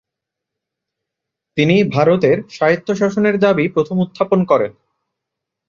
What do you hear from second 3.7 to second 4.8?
প্রথম উত্থাপন করেন।